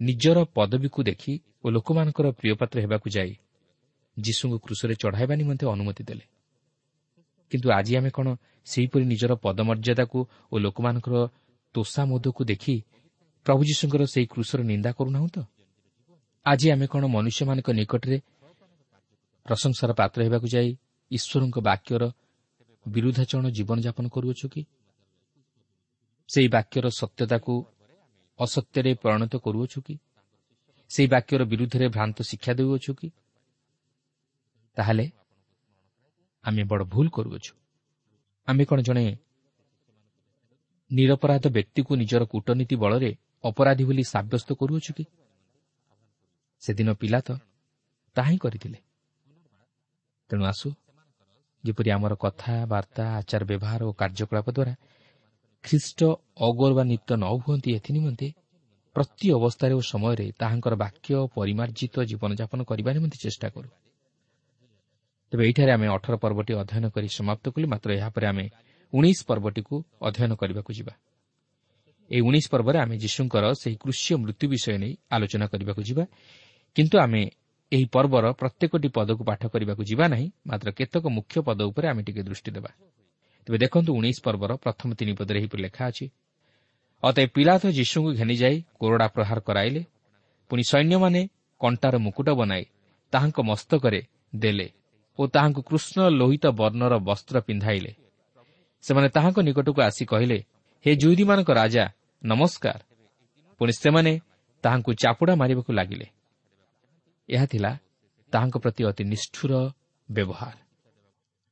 [0.00, 1.32] ନିଜର ପଦବୀକୁ ଦେଖି
[1.64, 3.32] ଓ ଲୋକମାନଙ୍କର ପ୍ରିୟପାତ୍ର ହେବାକୁ ଯାଇ
[4.16, 6.24] ଯୀଶୁଙ୍କୁ କୃଷରେ ଚଢ଼ାଇବା ନିମନ୍ତେ ଅନୁମତି ଦେଲେ।
[7.52, 8.28] କିନ୍ତୁ ଆଜି ଆମେ କ'ଣ
[8.66, 10.18] ସେହିପରି ନିଜର ପଦମର୍ଯ୍ୟାଦାକୁ
[10.52, 11.16] ଓ ଲୋକମାନଙ୍କର
[11.78, 12.74] ତୋଷାମୋଦକୁ ଦେଖି
[13.46, 15.38] ପ୍ରଭୁ ଯୀଶୁଙ୍କର ସେହି କୃଷର ନିନ୍ଦା କରୁନାହୁଁ ତ
[16.46, 18.18] ଆଜି ଆମେ କ'ଣ ମନୁଷ୍ୟମାନଙ୍କ ନିକଟରେ
[19.46, 20.70] ପ୍ରଶଂସାର ପାତ୍ର ହେବାକୁ ଯାଇ
[21.10, 22.02] ଈଶ୍ୱରଙ୍କ ବାକ୍ୟର
[22.86, 24.62] ବିରୁଦ୍ଧାଚରଣ ଜୀବନଯାପନ କରୁଅଛୁ କି?
[26.28, 27.54] ସେହି ବାକ୍ୟର ସତ୍ୟତାକୁ
[28.38, 29.94] ଅସତ୍ୟରେ ପରିଣତ କରୁଅଛୁ କି?
[30.90, 33.08] ସେହି ବାକ୍ୟର ବିରୁଦ୍ଧରେ ଭ୍ରାନ୍ତ ଶିକ୍ଷା ଦେଉଅଛୁ କି?
[34.76, 35.06] ତାହେଲେ
[36.44, 37.52] ଆମେ ବଡ଼ ଭୁଲ କରୁଅଛୁ।
[38.48, 39.04] ଆମେ କ'ଣ ଜଣେ
[40.90, 43.10] ନିରପରାଧ ବ୍ୟକ୍ତିକୁ ନିଜର କୂଟନୀତି ବଳରେ
[43.44, 45.04] ଅପରାଧୀ ବୋଲି ସାବ୍ୟସ୍ତ କରୁଅଛୁ କି?
[46.62, 47.30] ସେଦିନ ପିଲା ତ
[48.16, 48.78] ତାହା ହିଁ କରିଥିଲେ।
[50.30, 50.68] ତେଣୁ ଆସୁ
[51.64, 54.74] ଯେପରି ଆମର କଥାବାର୍ତ୍ତା ଆଚାର ବ୍ୟବହାର ଓ କାର୍ଯ୍ୟକଳାପ ଦ୍ୱାରା
[55.64, 56.00] ଖ୍ରୀଷ୍ଟ
[56.40, 58.28] ଅଗୌରବାନ୍ୱିତ ନ ହୁଅନ୍ତି ଏଥି ନିମନ୍ତେ
[58.94, 63.68] ପ୍ରତି ଅବସ୍ଥାରେ ଓ ସମୟରେ ତାହାଙ୍କର ବାକ୍ୟ ପରିମାର୍ଜିତ ଜୀବନଯାପନ କରିବା ନିମନ୍ତେ ଚେଷ୍ଟା କରୁ।
[65.32, 68.46] ତେବେ ଏଇଠାରେ ଆମେ ଅଠର ପର୍ବଟି ଅଧ୍ୟୟନ କରି ସମାପ୍ତ କଲୁ ମାତ୍ର ଏହାପରେ ଆମେ
[68.92, 70.94] ଉଣେଇଶ ପର୍ବଟିକୁ ଅଧ୍ୟୟନ କରିବାକୁ ଯିବା।
[72.10, 76.04] ଏହି ଉଣେଇଶ ପର୍ବରେ ଆମେ ଯୀଶୁଙ୍କର ସେହି କୃଷି ମୃତ୍ୟୁ ବିଷୟ ନେଇ ଆଲୋଚନା କରିବାକୁ ଯିବା।
[76.76, 77.22] କିନ୍ତୁ ଆମେ
[77.72, 82.22] ଏହି ପର୍ବର ପ୍ରତ୍ୟେକଟି ପଦକୁ ପାଠ କରିବାକୁ ଯିବା ନାହିଁ ମାତ୍ର କେତେକ ମୁଖ୍ୟ ପଦ ଉପରେ ଆମେ ଟିକେ
[82.22, 82.70] ଦୃଷ୍ଟି ଦେବା।
[83.46, 86.06] ତେବେ ଦେଖନ୍ତୁ ଉଣେଇଶ ପର୍ବର ପ୍ରଥମ ତିନି ପଦରେ ଏହିପରି ଲେଖା ଅଛି
[87.02, 89.82] ଅତଏ ପିଲାଥ ଯୀଶୁଙ୍କୁ ଘେନିଯାଇ କୋରଡ଼ା ପ୍ରହାର କରାଇଲେ
[90.50, 91.20] ପୁଣି ସୈନ୍ୟମାନେ
[91.60, 92.64] କଣ୍ଟାର ମୁକୁଟ ବନାଇ
[93.12, 94.00] ତାହାଙ୍କ ମସ୍ତକରେ
[94.36, 94.68] ଦେଲେ
[95.18, 97.92] ଓ ତାହାଙ୍କୁ କୃଷ୍ଣ ଲୋହିତ ବର୍ଣ୍ଣର ବସ୍ତ୍ର ପିନ୍ଧାଇଲେ।
[98.82, 100.38] ସେମାନେ ତାହାଙ୍କ ନିକଟକୁ ଆସି କହିଲେ
[100.84, 101.84] ହେ ଜୁଇଦୀମାନଙ୍କ ରାଜା
[102.22, 102.80] ନମସ୍କାର।
[103.60, 104.12] ପୁଣି ସେମାନେ
[104.64, 106.06] ତାହାଙ୍କୁ ଚାପୁଡ଼ା ମାରିବାକୁ ଲାଗିଲେ।
[107.28, 107.70] ଏହା ଥିଲା
[108.32, 109.52] ତାହାଙ୍କ ପ୍ରତି ଅତି ନିଷ୍ଠୁର
[110.08, 110.56] ବ୍ୟବହାର।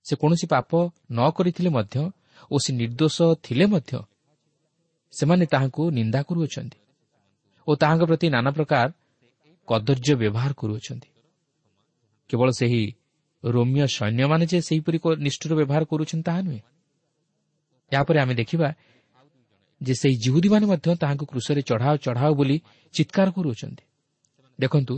[0.07, 0.71] ସେ କୌଣସି ପାପ
[1.11, 1.97] ନ କରିଥିଲେ ମଧ୍ୟ
[2.51, 3.93] ଓ ସେ ନିର୍ଦ୍ଦୋଷ ଥିଲେ ମଧ୍ୟ
[5.13, 6.79] ସେମାନେ ତାହାଙ୍କୁ ନିନ୍ଦା କରୁଅଛନ୍ତି
[7.69, 8.87] ଓ ତାହାଙ୍କ ପ୍ରତି ନାନା ପ୍ରକାର
[9.69, 11.09] କଦର୍ଯ୍ୟ ବ୍ୟବହାର କରୁଅଛନ୍ତି।
[12.31, 12.83] କେବଳ ସେହି
[13.45, 16.63] ରୋମିୟ ସୈନ୍ୟମାନେ ଯେ ସେହିପରି ନିଷ୍ଠୁର ବ୍ୟବହାର କରୁଛନ୍ତି ତାହା ନୁହେଁ।
[17.93, 18.69] ଏହାପରେ ଆମେ ଦେଖିବା
[19.81, 22.57] ଯେ ସେହି ଜିହୁଦୀମାନେ ମଧ୍ୟ ତାହାଙ୍କୁ କୃଷରେ ଚଢ଼ାଅ ଚଢ଼ାଅ ବୋଲି
[22.95, 23.85] ଚିତ୍କାର କରୁଅଛନ୍ତି।
[24.59, 24.95] ଦେଖନ୍ତୁ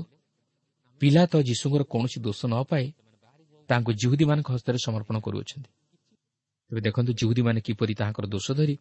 [1.00, 2.86] ପିଲା ତ ଯୀଶୁଙ୍କର କୌଣସି ଦୋଷ ନ ପାଇ
[3.68, 5.70] ତାହାଙ୍କୁ ଜିହୁଦୀମାନଙ୍କ ହସ୍ତରେ ସମର୍ପଣ କରୁଅଛନ୍ତି।
[6.70, 8.74] ତେବେ ଦେଖନ୍ତୁ ଜିହୁଦୀମାନେ କିପରି ତାହାଙ୍କର ଦୋଷ ଧରି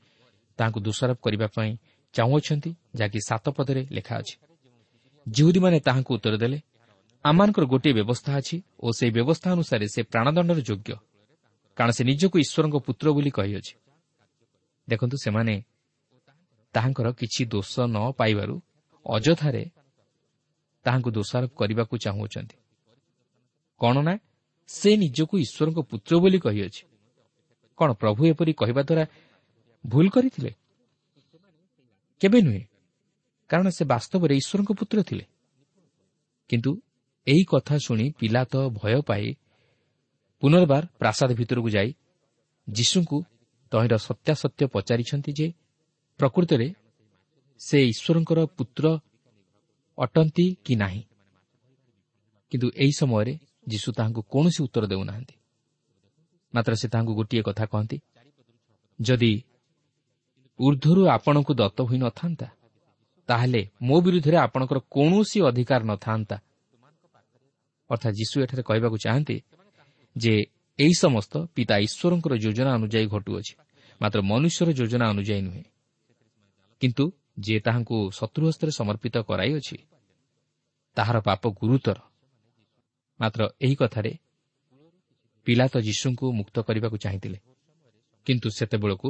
[0.59, 1.71] ତାହାଙ୍କୁ ଦୋଷାରୋପ କରିବା ପାଇଁ
[2.15, 4.35] ଚାହୁଁଅଛନ୍ତି ଯାହାକି ସାତ ପଦରେ ଲେଖା ଅଛି।
[5.27, 6.57] ଜିହୁଦୀମାନେ ତାହାଙ୍କୁ ଉତ୍ତର ଦେଲେ
[7.25, 10.91] ଆମମାନଙ୍କର ଗୋଟିଏ ବ୍ୟବସ୍ଥା ଅଛି ଓ ସେହି ବ୍ୟବସ୍ଥା ଅନୁସାରେ ସେ ପ୍ରାଣଦଣ୍ଡର ଯୋଗ୍ୟ।
[11.77, 13.73] କାରଣ ସେ ନିଜକୁ ଈଶ୍ୱରଙ୍କ ପୁତ୍ର ବୋଲି କହିଅଛି।
[14.89, 15.55] ଦେଖନ୍ତୁ ସେମାନେ
[16.73, 18.55] ତାହାଙ୍କର କିଛି ଦୋଷ ନ ପାଇବାରୁ
[19.05, 19.63] ଅଯଥାରେ
[20.85, 22.55] ତାହାଙ୍କୁ ଦୋଷାରୋପ କରିବାକୁ ଚାହୁଁଅଛନ୍ତି।
[23.81, 24.13] କ'ଣ ନା?
[24.69, 26.83] ସେ ନିଜକୁ ଈଶ୍ୱରଙ୍କ ପୁତ୍ର ବୋଲି କହିଅଛି।
[27.79, 29.03] କ'ଣ ପ୍ରଭୁ ଏପରି କହିବା ଦ୍ୱାରା
[29.87, 30.51] ଭୁଲ କରିଥିଲେ?
[32.21, 32.63] କେବେ ନୁହେଁ।
[33.49, 35.25] କାରଣ ସେ ବାସ୍ତବରେ ଈଶ୍ୱରଙ୍କ ପୁତ୍ର ଥିଲେ।
[36.49, 36.71] କିନ୍ତୁ
[37.27, 39.25] ଏହି କଥା ଶୁଣି ପିଲା ତ ଭୟ ପାଇ
[40.43, 41.89] ପୁନର୍ବାର ପ୍ରାସାଦ ଭିତରକୁ ଯାଇ
[42.69, 43.17] ଯୀଶୁଙ୍କୁ
[43.71, 45.47] ତହିଁର ସତ୍ୟାସତ୍ୟ ପଚାରିଛନ୍ତି ଯେ
[46.19, 46.67] ପ୍ରକୃତରେ
[47.61, 48.85] ସେ ଈଶ୍ୱରଙ୍କର ପୁତ୍ର
[49.97, 51.01] ଅଟନ୍ତି କି ନାହିଁ?
[52.51, 53.33] କିନ୍ତୁ ଏହି ସମୟରେ
[53.67, 55.35] ଯୀଶୁ ତାହାଙ୍କୁ କୌଣସି ଉତ୍ତର ଦେଉନାହାନ୍ତି।
[56.53, 57.97] ମାତ୍ର ସେ ତାହାଙ୍କୁ ଗୋଟିଏ କଥା କହନ୍ତି
[58.99, 59.33] ଯଦି
[60.59, 62.47] ଉର୍ଦ୍ଧ୍ୱରୁ ଆପଣଙ୍କୁ ଦତ୍ତ ହୋଇନଥାନ୍ତା
[63.29, 66.37] ତାହେଲେ ମୋ ବିରୁଦ୍ଧରେ ଆପଣଙ୍କର କୌଣସି ଅଧିକାର ନଥାନ୍ତା।
[67.89, 69.35] ଅର୍ଥାତ୍ ଯୀଶୁ ଏଠାରେ କହିବାକୁ ଚାହାନ୍ତି
[70.15, 70.33] ଯେ
[70.79, 73.53] ଏହି ସମସ୍ତ ପିତା ଈଶ୍ୱରଙ୍କର ଯୋଜନା ଅନୁଯାୟୀ ଘଟୁଅଛି
[74.01, 75.63] ମାତ୍ର ମନୁଷ୍ୟର ଯୋଜନା ଅନୁଯାୟୀ ନୁହେଁ।
[76.81, 77.05] କିନ୍ତୁ
[77.43, 79.77] ଯିଏ ତାହାଙ୍କୁ ଶତ୍ରୁ ହସ୍ତରେ ସମର୍ପିତ କରାଇଅଛି
[80.97, 81.99] ତାହାର ପାପ ଗୁରୁତର।
[83.19, 84.11] ମାତ୍ର ଏହି କଥାରେ
[85.47, 87.39] ପିଲା ତ ଯୀଶୁଙ୍କୁ ମୁକ୍ତ କରିବାକୁ ଚାହିଁଥିଲେ।
[88.27, 89.09] କିନ୍ତୁ ସେତେବେଳକୁ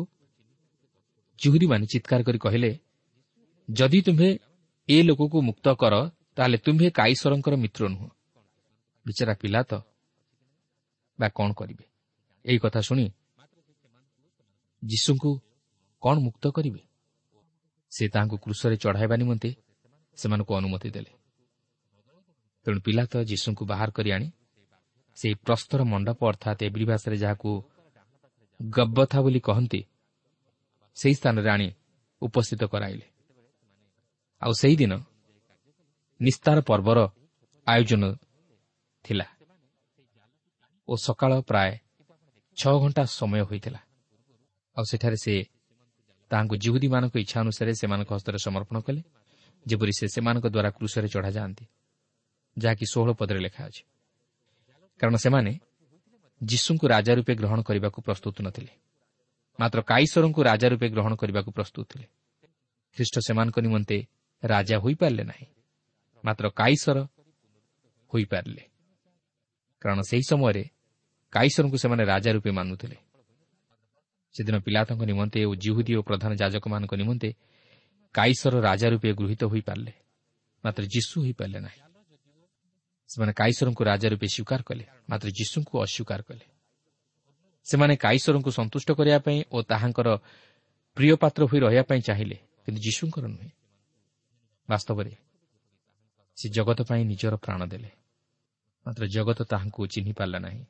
[1.40, 2.72] ଜୁହୁରୀମାନେ ଚିତ୍କାର କରି କହିଲେ
[3.70, 4.30] ଯଦି ତୁମ୍ଭେ
[4.90, 5.96] ଏ ଲୋକକୁ ମୁକ୍ତ କର
[6.36, 8.08] ତାହେଲେ ତୁମ୍ଭେ କାଇଶ୍ୱରଙ୍କର ମିତ୍ର ନୁହଁ।
[9.06, 9.74] ବିଚାରା ପିଲା ତ
[11.20, 11.86] ବା କ'ଣ କରିବେ?
[12.46, 13.06] ଏହି କଥା ଶୁଣି
[14.84, 15.32] ଯୀଶୁଙ୍କୁ
[16.04, 16.82] କ'ଣ ମୁକ୍ତ କରିବେ?
[17.92, 19.50] ସେ ତାହାଙ୍କୁ କୃଷରେ ଚଢ଼ାଇବା ନିମନ୍ତେ
[20.18, 21.12] ସେମାନଙ୍କୁ ଅନୁମତି ଦେଲେ।
[22.66, 24.28] ତେଣୁ ପିଲା ତ ଯୀଶୁଙ୍କୁ ବାହାର କରି ଆଣି
[25.18, 27.50] ସେହି ପ୍ରସ୍ତର ମଣ୍ଡପ ଅର୍ଥାତ୍ ଏବ୍ରି ଭାଷାରେ ଯାହାକୁ
[28.60, 29.82] ଗବ୍ବଥା ବୋଲି କହନ୍ତି
[30.98, 31.68] ସେହି ସ୍ଥାନରେ ଆଣି
[32.22, 33.06] ଉପସ୍ଥିତ କରାଇଲେ।
[34.42, 34.94] ଆଉ ସେହିଦିନ
[36.20, 37.00] ନିସ୍ତାର ପର୍ବର
[37.68, 38.04] ଆୟୋଜନ
[39.06, 39.26] ଥିଲା।
[40.88, 41.72] ଓ ସକାଳ ପ୍ରାୟ
[42.58, 43.80] ଛଅ ଘଣ୍ଟା ସମୟ ହୋଇଥିଲା।
[44.78, 45.34] ଆଉ ସେଠାରେ ସେ
[46.32, 49.02] ତାହାଙ୍କୁ ଜିହୁଦୀମାନଙ୍କ ଇଚ୍ଛା ଅନୁସାରେ ସେମାନଙ୍କ ହସ୍ତରେ ସମର୍ପଣ କଲେ
[49.66, 51.66] ଯେପରି ସେ ସେମାନଙ୍କ ଦ୍ୱାରା କୃଷରେ ଚଢ଼ାଯାଆନ୍ତି
[52.58, 53.84] ଯାହାକି ଷୋହଳ ପଦରେ ଲେଖା ଅଛି।
[55.00, 55.52] କାରଣ ସେମାନେ
[56.42, 58.74] ଯୀଶୁଙ୍କୁ ରାଜା ରୂପେ ଗ୍ରହଣ କରିବାକୁ ପ୍ରସ୍ତୁତ ନଥିଲେ
[59.60, 62.08] ମାତ୍ର କାଇଶ୍ୱରଙ୍କୁ ରାଜା ରୂପେ ଗ୍ରହଣ କରିବାକୁ ପ୍ରସ୍ତୁତ ଥିଲେ।
[62.98, 63.98] ଖ୍ରୀଷ୍ଟ ସେମାନଙ୍କ ନିମନ୍ତେ
[64.44, 65.48] ରାଜା ହୋଇପାରିଲେ ନାହିଁ
[66.24, 66.98] ମାତ୍ର କାଇଶ୍ୱର
[68.12, 68.64] ହୋଇପାରିଲେ।
[69.82, 70.64] କାରଣ ସେହି ସମୟରେ
[71.34, 72.98] କାଇଶ୍ୱରଙ୍କୁ ସେମାନେ ରାଜା ରୂପେ ମାନୁଥିଲେ।
[74.36, 77.30] ସେଦିନ ପିଲାତଙ୍କ ନିମନ୍ତେ ଓ ଜିହୁଦୀ ଓ ପ୍ରଧାନ ଯାଜକମାନଙ୍କ ନିମନ୍ତେ
[78.16, 79.94] କାଇଶ୍ୱର ରାଜା ରୂପେ ଗୃହୀତ ହୋଇପାରିଲେ।
[80.64, 81.80] ମାତ୍ର ଯୀଶୁ ହୋଇପାରିଲେ ନାହିଁ।
[83.10, 86.46] ସେମାନେ କାଇଶ୍ୱରଙ୍କୁ ରାଜା ରୂପେ ସ୍ୱୀକାର କଲେ ମାତ୍ର ଯୀଶୁଙ୍କୁ ଅସ୍ୱୀକାର କଲେ।
[87.66, 90.08] ସେମାନେ କାଇଶ୍ୱରଙ୍କୁ ସନ୍ତୁଷ୍ଟ କରିବା ପାଇଁ ଓ ତାହାଙ୍କର
[90.98, 93.50] ପ୍ରିୟ ପାତ୍ର ହୋଇ ରହିବା ପାଇଁ ଚାହିଁଲେ କିନ୍ତୁ ଯୀଶୁଙ୍କର ନୁହେଁ।
[94.70, 95.14] ବାସ୍ତବରେ
[96.38, 97.90] ସେ ଜଗତ ପାଇଁ ନିଜର ପ୍ରାଣ ଦେଲେ।
[98.86, 100.62] ମାତ୍ର ଜଗତ ତାହାଙ୍କୁ ଚିହ୍ନି ପାରିଲା ନାହିଁ।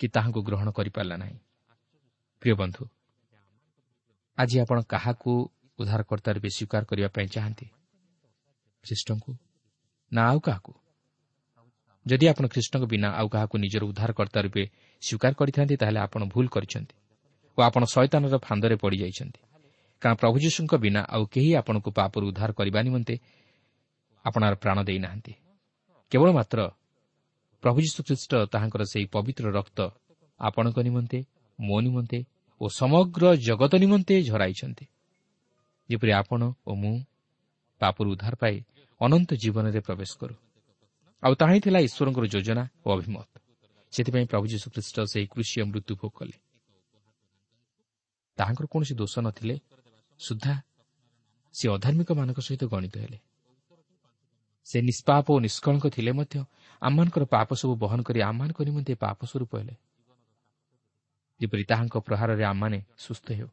[0.00, 1.36] କି ତାହାଙ୍କୁ ଗ୍ରହଣ କରିପାରିଲା ନାହିଁ।
[2.42, 2.82] ପ୍ରିୟ ବନ୍ଧୁ
[4.38, 5.32] ଆଜି ଆପଣ କାହାକୁ
[5.78, 7.66] ଉଦ୍ଧାରକର୍ତ୍ତା ରୂପେ ସ୍ୱୀକାର କରିବା ପାଇଁ ଚାହାନ୍ତି?
[8.84, 9.30] ଖ୍ରୀଷ୍ଟଙ୍କୁ?
[10.12, 10.72] ନା ଆଉ କାହାକୁ?
[12.06, 14.62] ଯଦି ଆପଣ ଖ୍ରୀଷ୍ଟଙ୍କ ବିନା ଆଉ କାହାକୁ ନିଜର ଉଦ୍ଧାରକର୍ତ୍ତା ରୂପେ
[15.02, 16.94] ସ୍ୱୀକାର କରିଥାନ୍ତି ତାହେଲେ ଆପଣ ଭୁଲ କରିଛନ୍ତି
[17.58, 19.40] ଓ ଆପଣ ଶୈତାନର ଫାନ୍ଦରେ ପଡ଼ିଯାଇଛନ୍ତି।
[20.02, 23.14] କାରଣ ପ୍ରଭୁ ଯୀଶୁଙ୍କ ବିନା ଆଉ କେହି ଆପଣଙ୍କୁ ପାପରୁ ଉଦ୍ଧାର କରିବା ନିମନ୍ତେ
[24.24, 25.32] ଆପଣାର ପ୍ରାଣ ଦେଇନାହାନ୍ତି।
[26.12, 26.58] କେବଳ ମାତ୍ର
[27.64, 29.78] ପ୍ରଭୁ ଯୀଶୁଖ୍ରୀଷ୍ଟ ତାହାଙ୍କର ସେହି ପବିତ୍ର ରକ୍ତ
[30.40, 31.18] ଆପଣଙ୍କ ନିମନ୍ତେ
[31.58, 32.18] ମୋ ନିମନ୍ତେ
[32.60, 34.84] ଓ ସମଗ୍ର ଜଗତ ନିମନ୍ତେ ଝରାଇଛନ୍ତି।
[35.88, 36.96] ଯେପରି ଆପଣ ଓ ମୁଁ
[37.80, 38.56] ପାପରୁ ଉଦ୍ଧାର ପାଇ
[39.00, 40.34] ଅନନ୍ତ ଜୀବନରେ ପ୍ରବେଶ କରୁ।
[41.22, 43.30] ଆଉ ତାହା ହିଁ ଥିଲା ଈଶ୍ୱରଙ୍କର ଯୋଜନା ଓ ଅଭିମତ।
[43.92, 46.36] ସେଥିପାଇଁ ପ୍ରଭୁ ଯୀଶୁଖ୍ରୀଷ୍ଟ ସେହି କୃଷି ମୃତ୍ୟୁ ଭୋଗ କଲେ।
[48.38, 49.56] ତାହାଙ୍କର କୌଣସି ଦୋଷ ନଥିଲେ
[50.20, 50.54] ସୁଦ୍ଧା
[51.54, 53.18] ସେ ଅଧାର୍ମିକମାନଙ୍କ ସହିତ ଗଣିତ ହେଲେ।
[54.66, 56.44] ସେ ନିଷ୍ପାପ ଓ ନିଷ୍କଳଙ୍କ ଥିଲେ ମଧ୍ୟ
[56.82, 59.74] ଆମମାନଙ୍କର ପାପ ସବୁ ବହନ କରି ଆମମାନଙ୍କ ନିମନ୍ତେ ପାପ ସ୍ୱରୂପ ହେଲେ।
[61.40, 63.48] ଯେପରି ତାହାଙ୍କ ପ୍ରହାରରେ ଆମମାନେ ସୁସ୍ଥ ହେଉ।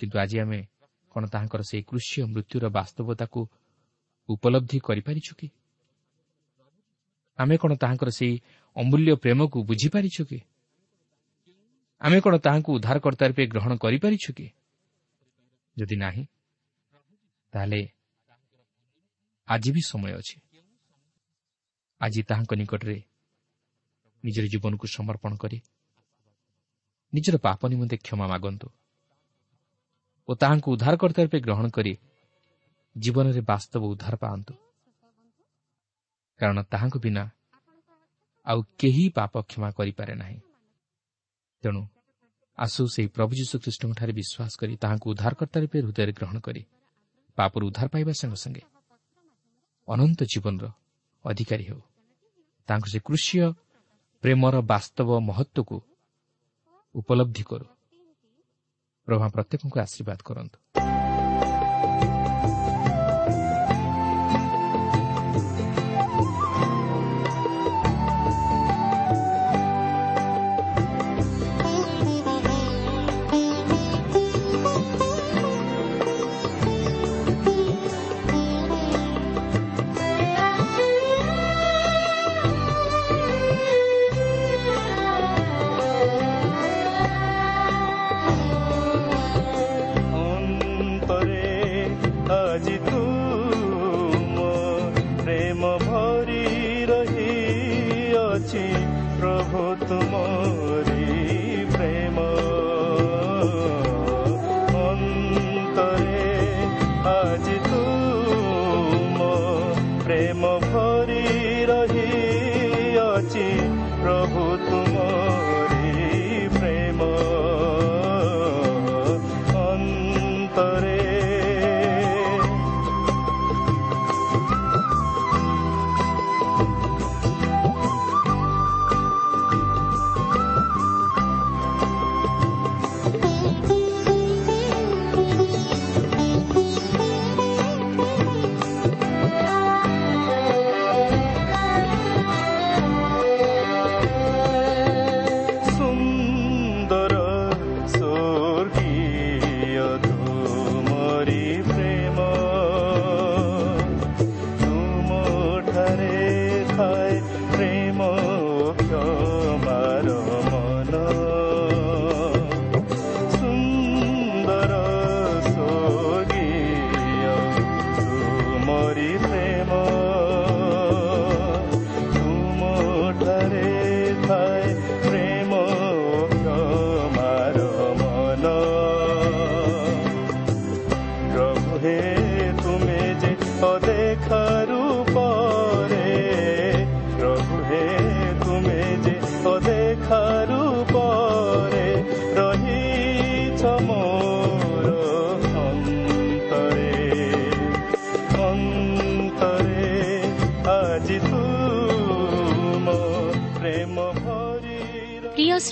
[0.00, 0.58] କିନ୍ତୁ ଆଜି ଆମେ
[1.10, 3.40] କ'ଣ ତାହାଙ୍କର ସେହି କୃଷି ମୃତ୍ୟୁର ବାସ୍ତବତାକୁ
[4.28, 5.48] ଉପଲବ୍ଧି କରିପାରିଛୁ କି?
[7.38, 8.34] ଆମେ କ'ଣ ତାହାଙ୍କର ସେହି
[8.76, 10.38] ଅମୂଲ୍ୟ ପ୍ରେମକୁ ବୁଝିପାରିଛୁ କି?
[12.00, 14.46] ଆମେ କ'ଣ ତାହାଙ୍କୁ ଉଦ୍ଧାରକର୍ତ୍ତା ରୂପେ ଗ୍ରହଣ କରିପାରିଛୁ କି?
[15.76, 16.24] ଯଦି ନାହିଁ
[17.52, 17.95] ତାହେଲେ
[19.48, 20.36] ଆଜି ବି ସମୟ ଅଛି।
[22.00, 22.96] ଆଜି ତାହାଙ୍କ ନିକଟରେ
[24.24, 25.58] ନିଜର ଜୀବନକୁ ସମର୍ପଣ କରି
[27.12, 28.68] ନିଜର ପାପ ନିମନ୍ତେ କ୍ଷମା ମାଗନ୍ତୁ
[30.28, 31.92] ଓ ତାହାଙ୍କୁ ଉଦ୍ଧାରକର୍ତ୍ତା ରୂପେ ଗ୍ରହଣ କରି
[32.96, 34.52] ଜୀବନରେ ବାସ୍ତବ ଉଦ୍ଧାର ପାଆନ୍ତୁ।
[36.40, 37.24] କାରଣ ତାହାଙ୍କ ବିନା
[38.46, 40.38] ଆଉ କେହି ପାପ କ୍ଷମା କରିପାରେ ନାହିଁ।
[41.62, 41.82] ତେଣୁ
[42.58, 46.62] ଆସୁ ସେହି ପ୍ରଭୁ ଯୀଶୁଖ୍ରୀଷ୍ଟଙ୍କଠାରେ ବିଶ୍ୱାସ କରି ତାହାଙ୍କୁ ଉଦ୍ଧାରକର୍ତ୍ତା ରୂପେ ହୃଦୟରେ ଗ୍ରହଣ କରି
[47.38, 48.62] ପାପରୁ ଉଦ୍ଧାର ପାଇବା ସଙ୍ଗେ ସଙ୍ଗେ
[49.88, 50.66] ଅନନ୍ତ ଜୀବନର
[51.24, 51.80] ଅଧିକାରୀ ହେଉ।
[52.68, 53.52] ତାଙ୍କ ସେ କୃଷିୟ
[54.22, 55.76] ପ୍ରେମର ବାସ୍ତବ ମହତ୍ଵକୁ
[56.94, 57.66] ଉପଲବ୍ଧି କରୁ।
[59.08, 60.58] ପ୍ରଭା ପ୍ରତ୍ୟେକଙ୍କୁ ଆଶୀର୍ବାଦ କରନ୍ତୁ।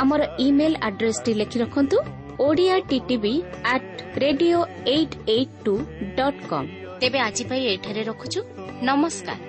[0.00, 1.98] ଆମର ଇମେଲ ଆଡ୍ରେସଟି ଲେଖି ରଖନ୍ତୁ
[2.46, 3.34] Odia TTV
[3.72, 4.58] at radio
[4.94, 5.74] eight eight two
[6.18, 6.68] dot com
[7.00, 8.40] ତେବେ ଆଜି ପାଇଁ ଏଠାରେ ରଖୁଛୁ।
[8.88, 9.40] ନମସ୍କାର।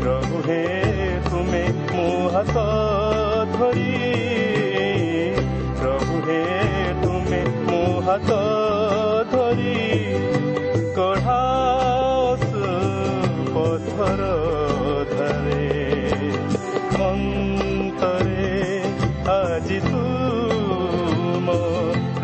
[0.00, 0.60] ପ୍ରଭୁ ହେ
[1.28, 2.56] ତୁମେ ମୋ ହାତ
[3.54, 3.92] ଧରି
[5.78, 6.42] ପ୍ରଭୁ ହେ
[7.02, 8.30] ତୁମେ ମୋ ହାତ
[9.32, 9.78] ଧରି
[10.98, 12.52] କଢ଼ାସ
[13.54, 14.22] ପଥର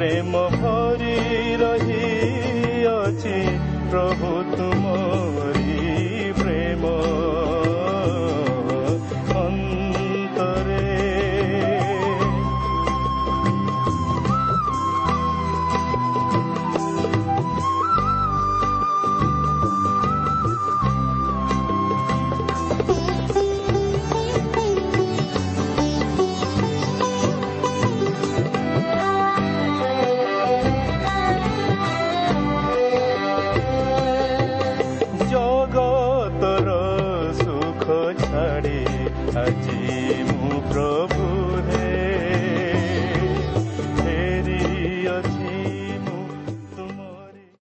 [0.03, 0.35] প্রেম